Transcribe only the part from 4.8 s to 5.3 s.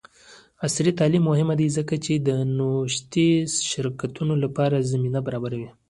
زمینه